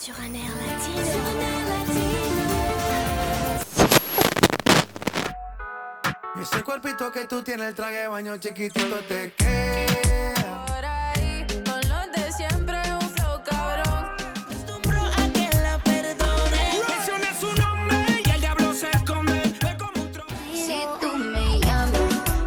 [0.00, 1.02] Sur un air latino.
[6.36, 10.64] Y ese cuerpito que tú tienes, el traje de baño chiquitito te queda.
[10.66, 14.06] Por ahí, con los de siempre, un flow cabrón.
[14.46, 16.80] Acostumbro a que la perdone.
[16.88, 19.42] Menciona su nombre y el diablo se esconde.
[19.62, 20.30] Ve como un trono.
[20.54, 21.92] Si tú me llamas,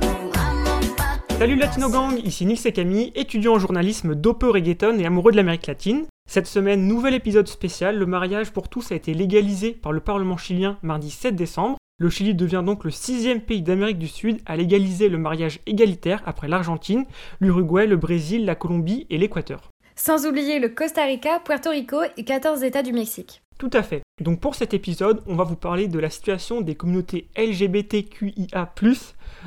[0.00, 4.98] nos vamos pa' Salut Latino Gang, ici Nils et Camille, étudiant en journalisme, dopeux reggaeton
[4.98, 6.06] et amoureux de l'Amérique latine.
[6.26, 10.36] Cette semaine, nouvel épisode spécial, le mariage pour tous a été légalisé par le Parlement
[10.36, 11.76] chilien mardi 7 décembre.
[11.98, 16.22] Le Chili devient donc le sixième pays d'Amérique du Sud à légaliser le mariage égalitaire
[16.26, 17.04] après l'Argentine,
[17.38, 19.70] l'Uruguay, le Brésil, la Colombie et l'Équateur.
[19.94, 23.42] Sans oublier le Costa Rica, Puerto Rico et 14 États du Mexique.
[23.58, 24.02] Tout à fait.
[24.20, 28.74] Donc pour cet épisode, on va vous parler de la situation des communautés LGBTQIA+,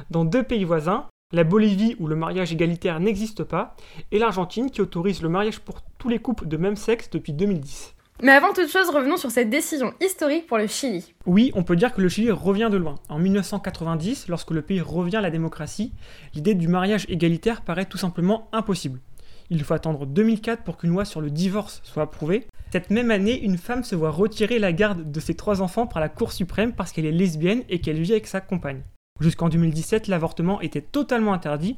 [0.09, 3.76] dans deux pays voisins, la Bolivie où le mariage égalitaire n'existe pas,
[4.12, 7.95] et l'Argentine qui autorise le mariage pour tous les couples de même sexe depuis 2010.
[8.23, 11.13] Mais avant toute chose, revenons sur cette décision historique pour le Chili.
[11.26, 12.95] Oui, on peut dire que le Chili revient de loin.
[13.09, 15.92] En 1990, lorsque le pays revient à la démocratie,
[16.34, 19.02] l'idée du mariage égalitaire paraît tout simplement impossible.
[19.50, 22.47] Il faut attendre 2004 pour qu'une loi sur le divorce soit approuvée.
[22.72, 26.00] Cette même année, une femme se voit retirer la garde de ses trois enfants par
[26.00, 28.81] la Cour suprême parce qu'elle est lesbienne et qu'elle vit avec sa compagne.
[29.20, 31.76] Jusqu'en 2017, l'avortement était totalement interdit.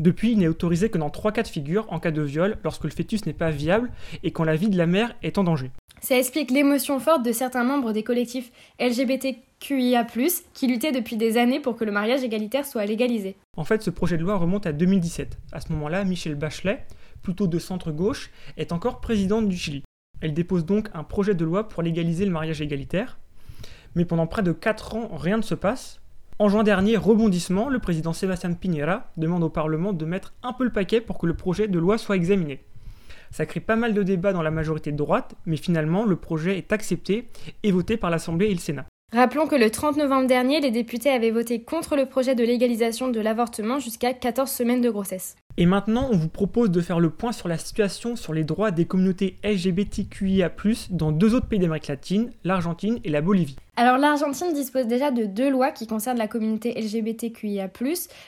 [0.00, 2.84] Depuis, il n'est autorisé que dans trois cas de figure, en cas de viol, lorsque
[2.84, 3.92] le fœtus n'est pas viable
[4.24, 5.70] et quand la vie de la mère est en danger.
[6.00, 8.50] Ça explique l'émotion forte de certains membres des collectifs
[8.80, 10.06] LGBTQIA+,
[10.52, 13.36] qui luttaient depuis des années pour que le mariage égalitaire soit légalisé.
[13.56, 15.38] En fait, ce projet de loi remonte à 2017.
[15.52, 16.84] À ce moment-là, Michelle Bachelet,
[17.22, 19.84] plutôt de centre-gauche, est encore présidente du Chili.
[20.20, 23.18] Elle dépose donc un projet de loi pour légaliser le mariage égalitaire.
[23.94, 26.00] Mais pendant près de 4 ans, rien ne se passe.
[26.40, 30.64] En juin dernier, rebondissement, le président Sébastien Piñera demande au Parlement de mettre un peu
[30.64, 32.64] le paquet pour que le projet de loi soit examiné.
[33.30, 36.58] Ça crée pas mal de débats dans la majorité de droite, mais finalement, le projet
[36.58, 37.28] est accepté
[37.62, 38.86] et voté par l'Assemblée et le Sénat.
[39.14, 43.06] Rappelons que le 30 novembre dernier, les députés avaient voté contre le projet de légalisation
[43.06, 45.36] de l'avortement jusqu'à 14 semaines de grossesse.
[45.56, 48.72] Et maintenant, on vous propose de faire le point sur la situation sur les droits
[48.72, 50.50] des communautés LGBTQIA+,
[50.90, 53.54] dans deux autres pays d'Amérique latine, l'Argentine et la Bolivie.
[53.76, 57.70] Alors l'Argentine dispose déjà de deux lois qui concernent la communauté LGBTQIA+.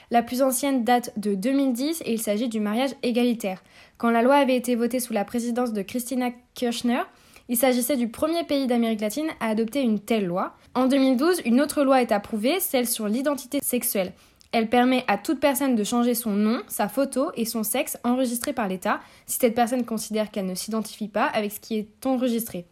[0.09, 3.61] La plus ancienne date de 2010 et il s'agit du mariage égalitaire.
[3.97, 7.01] Quand la loi avait été votée sous la présidence de Christina Kirchner,
[7.49, 10.55] il s'agissait du premier pays d'Amérique latine à adopter une telle loi.
[10.73, 14.13] En 2012, une autre loi est approuvée, celle sur l'identité sexuelle.
[14.51, 18.53] Elle permet à toute personne de changer son nom, sa photo et son sexe enregistrés
[18.53, 22.65] par l'État si cette personne considère qu'elle ne s'identifie pas avec ce qui est enregistré.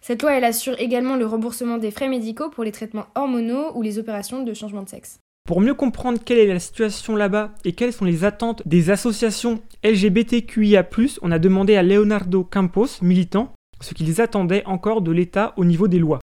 [0.00, 3.82] Cette loi, elle assure également le remboursement des frais médicaux pour les traitements hormonaux ou
[3.82, 5.18] les opérations de changement de sexe.
[5.46, 9.60] Pour mieux comprendre quelle est la situation là-bas et quelles sont les attentes des associations
[9.84, 10.88] LGBTQIA+,
[11.22, 13.52] on a demandé à Leonardo Campos, militant,
[13.82, 16.20] ce qu'ils attendaient encore de l'État au niveau des lois.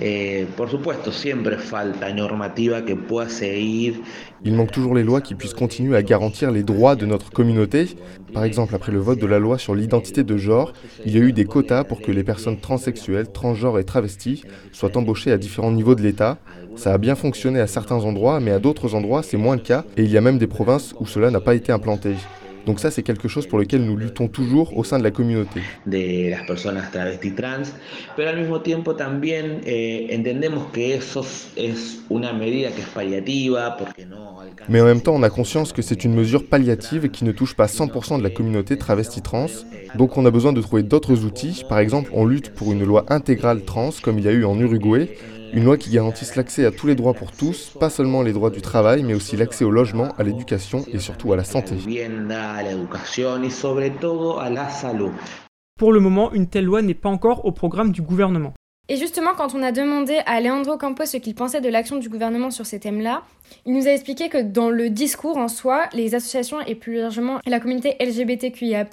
[0.00, 0.46] Eh.
[4.44, 7.88] Il manque toujours les lois qui puissent continuer à garantir les droits de notre communauté.
[8.32, 10.72] Par exemple, après le vote de la loi sur l'identité de genre,
[11.04, 14.96] il y a eu des quotas pour que les personnes transsexuelles, transgenres et travesties soient
[14.96, 16.38] embauchées à différents niveaux de l'État.
[16.74, 19.84] Ça a bien fonctionné à certains endroits, mais à d'autres endroits, c'est moins le cas,
[19.98, 22.14] et il y a même des provinces où cela n'a pas été implanté.
[22.66, 25.60] Donc ça, c'est quelque chose pour lequel nous luttons toujours au sein de la communauté.
[25.86, 27.72] de las personas travesti trans,
[28.16, 31.24] pero al mismo tiempo también eh, entendemos que eso
[31.56, 34.32] es una medida que es paliativa, porque no.
[34.68, 37.54] Mais en même temps, on a conscience que c'est une mesure palliative qui ne touche
[37.54, 39.46] pas 100% de la communauté travesti-trans.
[39.96, 41.64] Donc on a besoin de trouver d'autres outils.
[41.68, 44.58] Par exemple, on lutte pour une loi intégrale trans, comme il y a eu en
[44.58, 45.08] Uruguay.
[45.54, 48.48] Une loi qui garantisse l'accès à tous les droits pour tous, pas seulement les droits
[48.48, 51.74] du travail, mais aussi l'accès au logement, à l'éducation et surtout à la santé.
[55.78, 58.54] Pour le moment, une telle loi n'est pas encore au programme du gouvernement.
[58.92, 62.10] Et justement, quand on a demandé à Leandro Campos ce qu'il pensait de l'action du
[62.10, 63.22] gouvernement sur ces thèmes-là,
[63.64, 67.40] il nous a expliqué que dans le discours en soi, les associations et plus largement
[67.46, 68.86] la communauté LGBTQIA+,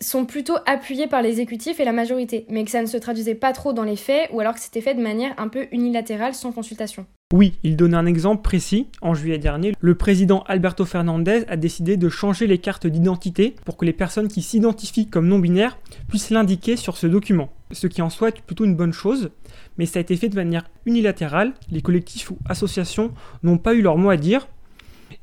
[0.00, 3.52] sont plutôt appuyées par l'exécutif et la majorité, mais que ça ne se traduisait pas
[3.52, 6.50] trop dans les faits ou alors que c'était fait de manière un peu unilatérale sans
[6.50, 7.06] consultation.
[7.34, 8.86] Oui, il donne un exemple précis.
[9.02, 13.76] En juillet dernier, le président Alberto Fernandez a décidé de changer les cartes d'identité pour
[13.76, 15.76] que les personnes qui s'identifient comme non-binaires
[16.06, 17.52] puissent l'indiquer sur ce document.
[17.72, 19.30] Ce qui en soit est plutôt une bonne chose,
[19.78, 21.54] mais ça a été fait de manière unilatérale.
[21.72, 23.12] Les collectifs ou associations
[23.42, 24.46] n'ont pas eu leur mot à dire.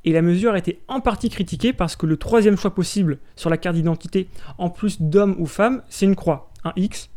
[0.04, 3.50] Et la mesure a été en partie critiquée parce que le troisième choix possible sur
[3.50, 4.28] la carte d'identité,
[4.58, 7.10] en plus d'homme ou femme, c'est une croix, un X.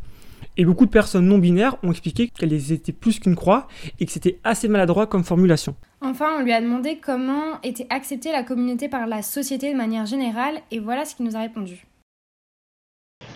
[0.57, 3.67] Et beaucoup de personnes non binaires ont expliqué qu'elles étaient plus qu'une croix
[3.99, 5.75] et que c'était assez maladroit comme formulation.
[6.01, 10.05] Enfin, on lui a demandé comment était acceptée la communauté par la société de manière
[10.05, 11.85] générale, et voilà ce qu'il nous a répondu.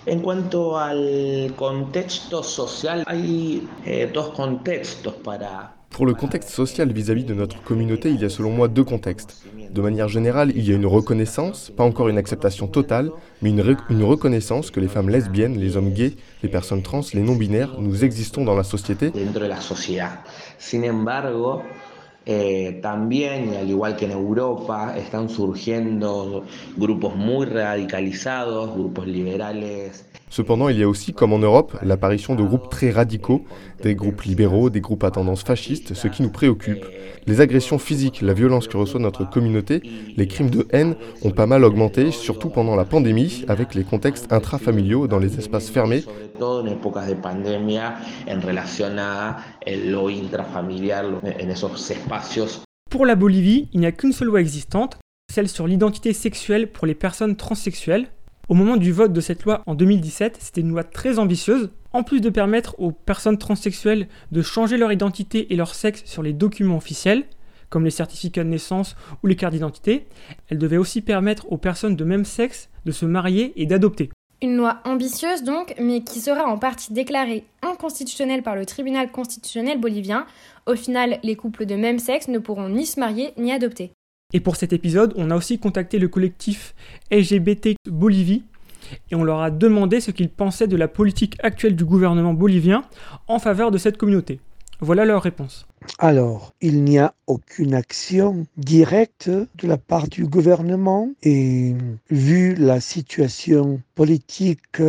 [0.08, 7.26] En cuanto al contexto social, hay eh, dos contextos para Pour le contexte social vis-à-vis
[7.26, 9.44] de notre communauté, il y a selon moi deux contextes.
[9.70, 13.12] De manière générale, il y a une reconnaissance, pas encore une acceptation totale,
[13.42, 17.02] mais une, re- une reconnaissance que les femmes lesbiennes, les hommes gays, les personnes trans,
[17.14, 19.12] les non-binaires, nous existons dans la société
[22.26, 26.46] eh, también, al igual que en Europa, están surgiendo
[26.78, 32.44] grupos muy radicalizados, grupos liberales, Cependant, il y a aussi, comme en Europe, l'apparition de
[32.44, 33.46] groupes très radicaux,
[33.82, 36.86] des groupes libéraux, des groupes à tendance fasciste, ce qui nous préoccupe.
[37.26, 39.82] Les agressions physiques, la violence que reçoit notre communauté,
[40.16, 44.32] les crimes de haine ont pas mal augmenté, surtout pendant la pandémie, avec les contextes
[44.32, 46.04] intrafamiliaux dans les espaces fermés.
[52.90, 54.98] Pour la Bolivie, il n'y a qu'une seule loi existante,
[55.32, 58.08] celle sur l'identité sexuelle pour les personnes transsexuelles.
[58.50, 61.70] Au moment du vote de cette loi en 2017, c'était une loi très ambitieuse.
[61.94, 66.24] En plus de permettre aux personnes transsexuelles de changer leur identité et leur sexe sur
[66.24, 67.26] les documents officiels,
[67.70, 70.08] comme les certificats de naissance ou les cartes d'identité,
[70.48, 74.10] elle devait aussi permettre aux personnes de même sexe de se marier et d'adopter.
[74.42, 79.80] Une loi ambitieuse donc, mais qui sera en partie déclarée inconstitutionnelle par le tribunal constitutionnel
[79.80, 80.26] bolivien.
[80.66, 83.92] Au final, les couples de même sexe ne pourront ni se marier ni adopter.
[84.32, 86.76] Et pour cet épisode, on a aussi contacté le collectif
[87.12, 88.44] LGBT Bolivie
[89.10, 92.84] et on leur a demandé ce qu'ils pensaient de la politique actuelle du gouvernement bolivien
[93.28, 94.40] en faveur de cette communauté.
[94.82, 95.66] Voilà leur réponse.
[95.98, 101.74] Alors, il n'y a aucune action directe de la part du gouvernement et
[102.12, 104.80] vu la situation politique,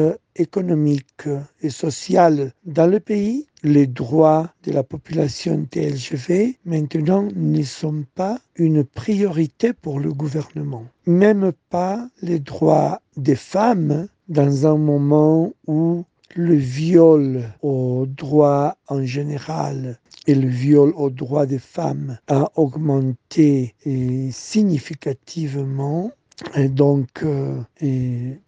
[0.40, 1.28] économique
[1.62, 8.38] et sociale dans le pays, les droits de la population TLGV maintenant ne sont pas
[8.56, 10.86] une priorité pour le gouvernement.
[11.06, 16.04] Même pas les droits des femmes dans un moment où
[16.36, 23.74] le viol aux droits en général et le viol aux droits des femmes a augmenté
[24.30, 26.12] significativement.
[26.54, 27.60] Et donc, euh,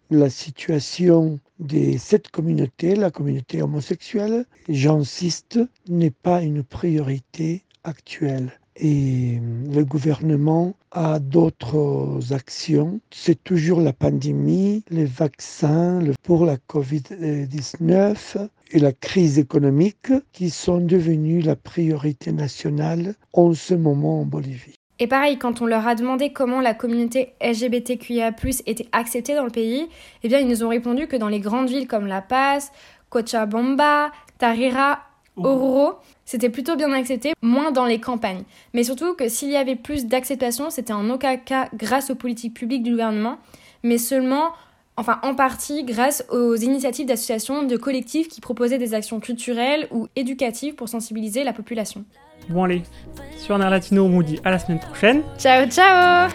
[0.09, 8.51] la situation de cette communauté, la communauté homosexuelle, j'insiste, n'est pas une priorité actuelle.
[8.75, 9.39] Et
[9.71, 12.99] le gouvernement a d'autres actions.
[13.11, 20.79] C'est toujours la pandémie, les vaccins pour la COVID-19 et la crise économique qui sont
[20.79, 24.79] devenus la priorité nationale en ce moment en Bolivie.
[24.99, 28.31] Et pareil, quand on leur a demandé comment la communauté LGBTQIA+
[28.65, 29.87] était acceptée dans le pays,
[30.23, 32.71] eh bien ils nous ont répondu que dans les grandes villes comme La Paz,
[33.09, 34.99] Cochabamba, Tarira,
[35.35, 35.95] Oruro,
[36.25, 38.43] c'était plutôt bien accepté, moins dans les campagnes.
[38.73, 42.53] Mais surtout que s'il y avait plus d'acceptation, c'était en aucun cas grâce aux politiques
[42.53, 43.39] publiques du gouvernement,
[43.81, 44.51] mais seulement,
[44.95, 50.07] enfin en partie grâce aux initiatives d'associations, de collectifs qui proposaient des actions culturelles ou
[50.15, 52.05] éducatives pour sensibiliser la population.
[52.49, 52.83] Bon allez,
[53.37, 55.23] sur Air Latino, on vous dit à la semaine prochaine.
[55.37, 56.29] Ciao, ciao